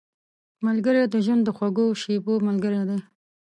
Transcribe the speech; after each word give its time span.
ملګری 0.65 1.01
د 1.07 1.15
ژوند 1.25 1.41
د 1.45 1.49
خوږو 1.57 1.85
شېبو 2.01 2.33
ملګری 2.47 2.81
دی 2.89 2.99